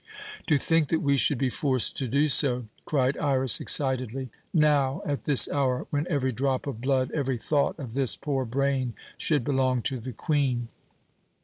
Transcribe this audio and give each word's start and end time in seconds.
"To 0.47 0.57
think 0.57 0.87
that 0.87 1.01
we 1.03 1.15
should 1.15 1.37
be 1.37 1.51
forced 1.51 1.95
to 1.97 2.07
do 2.07 2.27
so!" 2.27 2.65
cried 2.85 3.15
Iras 3.19 3.59
excitedly 3.59 4.31
"now, 4.51 5.03
at 5.05 5.25
this 5.25 5.47
hour, 5.49 5.85
when 5.91 6.07
every 6.09 6.31
drop 6.31 6.65
of 6.65 6.81
blood, 6.81 7.11
every 7.11 7.37
thought 7.37 7.77
of 7.77 7.93
this 7.93 8.15
poor 8.15 8.43
brain 8.43 8.95
should 9.15 9.43
belong 9.43 9.83
to 9.83 9.99
the 9.99 10.11
Queen! 10.13 10.69